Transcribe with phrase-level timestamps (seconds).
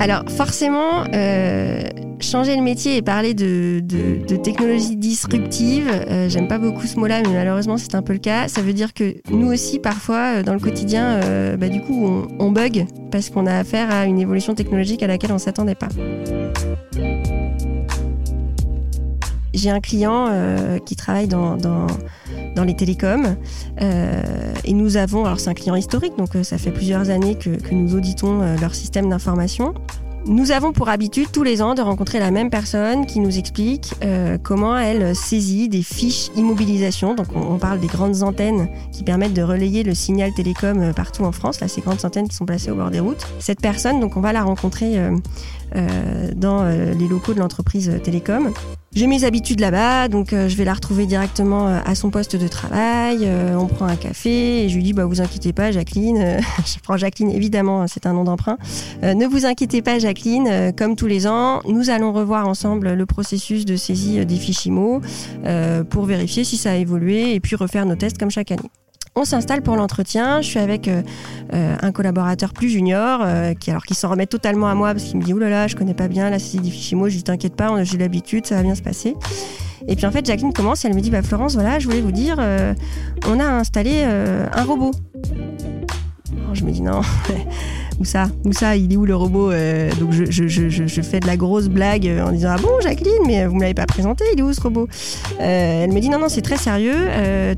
[0.00, 1.82] Alors forcément, euh,
[2.20, 3.80] changer le métier et parler de,
[4.42, 8.46] technologie disruptive, euh, j'aime pas beaucoup ce mot-là, mais malheureusement c'est un peu le cas.
[8.48, 11.20] Ça veut dire que nous aussi, parfois, euh, dans le quotidien,
[11.56, 15.08] bah, du coup, on, on bug parce qu'on a affaire à une évolution technologique à
[15.08, 15.88] laquelle on s'attendait pas.
[19.58, 21.88] J'ai un client euh, qui travaille dans, dans,
[22.64, 23.36] les télécoms
[23.80, 24.22] euh,
[24.64, 27.50] et nous avons, alors c'est un client historique, donc euh, ça fait plusieurs années que,
[27.50, 29.74] que nous auditons leur système d'information.
[30.26, 33.94] Nous avons pour habitude tous les ans de rencontrer la même personne qui nous explique
[34.42, 37.14] comment elle saisit des fiches immobilisation.
[37.14, 41.32] Donc on, parle des grandes antennes qui permettent de relayer le signal télécom partout en
[41.32, 43.26] France, là ces grandes antennes qui sont placées au bord des routes.
[43.38, 44.98] Cette personne, donc on va la rencontrer
[46.34, 48.52] dans les locaux de l'entreprise télécom.
[48.98, 52.34] J'ai mes habitudes là-bas, donc euh, je vais la retrouver directement euh, à son poste
[52.34, 53.18] de travail.
[53.22, 56.18] Euh, on prend un café et je lui dis bah vous inquiétez pas, Jacqueline.
[56.66, 58.58] je prends Jacqueline évidemment, c'est un nom d'emprunt.
[59.04, 60.72] ne vous inquiétez pas, Jacqueline.
[60.76, 65.00] comme tous les ans, nous allons revoir ensemble le processus de saisie des fiches IMO
[65.90, 68.68] pour vérifier si ça a évolué et puis refaire nos tests comme chaque année.
[69.18, 70.40] On s'installe pour l'entretien.
[70.42, 71.02] Je suis avec euh,
[71.52, 75.02] euh, un collaborateur plus junior euh, qui alors qui s'en remet totalement à moi parce
[75.02, 77.08] qu'il me dit oulala, là là, je connais pas bien saisie des fichiers mots.
[77.08, 79.16] Je t'inquiète pas, j'ai l'habitude, ça va bien se passer.
[79.88, 82.12] Et puis en fait, Jacqueline commence elle me dit bah Florence, voilà, je voulais vous
[82.12, 82.38] dire,
[83.26, 84.92] on a installé un robot.
[86.52, 87.00] je me dis non.
[87.98, 91.36] où ça Où ça Il est où le robot euh, Donc je, fais de la
[91.36, 94.40] grosse blague euh, en disant Ah bon, Jacqueline, mais vous me l'avez pas présenté, il
[94.40, 94.88] est où ce robot?
[95.40, 97.08] Euh, Elle me dit Non, non, c'est très sérieux.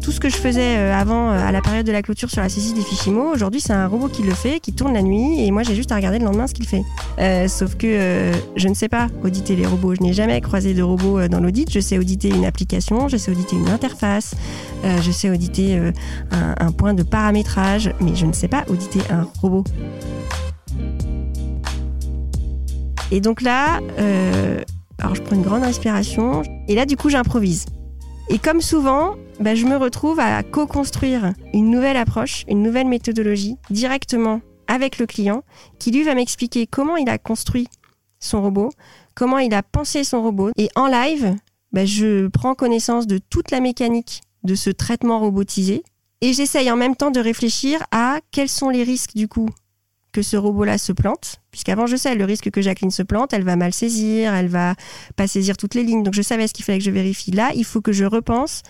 [0.00, 2.72] tout ce que je faisais avant, à la période de la clôture sur la saisie
[2.72, 5.50] des fichiers mots, aujourd'hui c'est un robot qui le fait, qui tourne la nuit, et
[5.50, 6.82] moi j'ai juste à regarder le lendemain ce qu'il fait.
[7.48, 9.94] sauf que je ne sais pas auditer les robots.
[9.94, 11.70] Je n'ai jamais croisé de robot dans l'audit.
[11.70, 14.34] Je sais auditer une application, je sais auditer une interface,
[14.84, 15.78] je sais auditer
[16.30, 19.64] un point de paramétrage, mais je ne sais pas auditer un robot.
[23.10, 24.62] Et donc là, euh,
[24.98, 27.66] alors je prends une grande inspiration et là du coup j'improvise.
[28.28, 33.56] Et comme souvent, bah, je me retrouve à co-construire une nouvelle approche, une nouvelle méthodologie
[33.70, 35.42] directement avec le client
[35.80, 37.66] qui lui va m'expliquer comment il a construit
[38.20, 38.70] son robot,
[39.16, 40.50] comment il a pensé son robot.
[40.56, 41.34] Et en live,
[41.72, 45.82] bah, je prends connaissance de toute la mécanique de ce traitement robotisé
[46.20, 49.48] et j'essaye en même temps de réfléchir à quels sont les risques du coup
[50.12, 53.44] que ce robot-là se plante, puisqu'avant je sais le risque que Jacqueline se plante, elle
[53.44, 54.74] va mal saisir, elle va
[55.16, 57.30] pas saisir toutes les lignes, donc je savais ce qu'il fallait que je vérifie.
[57.30, 58.62] Là, il faut que je repense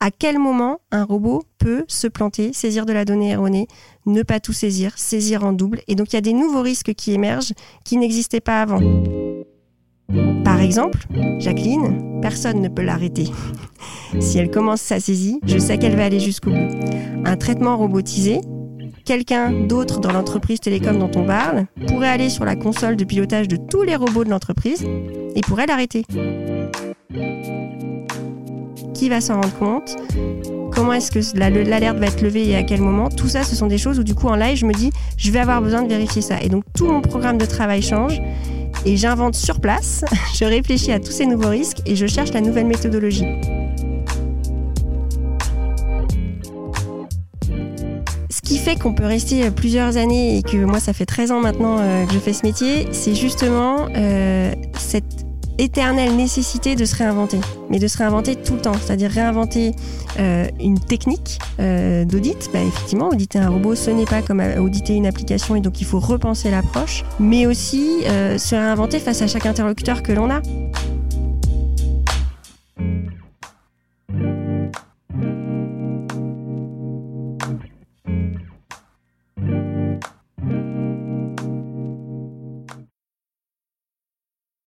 [0.00, 3.68] à quel moment un robot peut se planter, saisir de la donnée erronée,
[4.06, 5.80] ne pas tout saisir, saisir en double.
[5.88, 7.54] Et donc il y a des nouveaux risques qui émergent
[7.84, 8.80] qui n'existaient pas avant.
[10.44, 11.06] Par exemple,
[11.38, 13.28] Jacqueline, personne ne peut l'arrêter.
[14.20, 16.68] si elle commence sa saisie, je sais qu'elle va aller jusqu'au bout.
[17.24, 18.40] Un traitement robotisé,
[19.04, 23.48] quelqu'un d'autre dans l'entreprise télécom dont on parle pourrait aller sur la console de pilotage
[23.48, 24.84] de tous les robots de l'entreprise
[25.34, 26.04] et pourrait l'arrêter.
[28.94, 29.96] Qui va s'en rendre compte?
[30.72, 33.08] Comment est-ce que l'alerte va être levée et à quel moment?
[33.08, 35.30] Tout ça, ce sont des choses où du coup en live, je me dis, je
[35.30, 36.40] vais avoir besoin de vérifier ça.
[36.42, 38.20] Et donc tout mon programme de travail change
[38.86, 40.04] et j'invente sur place,
[40.34, 43.26] je réfléchis à tous ces nouveaux risques et je cherche la nouvelle méthodologie.
[48.40, 51.78] Qui fait qu'on peut rester plusieurs années et que moi ça fait 13 ans maintenant
[51.78, 55.04] euh, que je fais ce métier, c'est justement euh, cette
[55.58, 57.38] éternelle nécessité de se réinventer,
[57.70, 59.70] mais de se réinventer tout le temps, c'est-à-dire réinventer
[60.18, 62.50] euh, une technique d'audit.
[62.52, 65.86] Bah, effectivement, auditer un robot, ce n'est pas comme auditer une application et donc il
[65.86, 70.42] faut repenser l'approche, mais aussi se réinventer face à chaque interlocuteur que l'on a.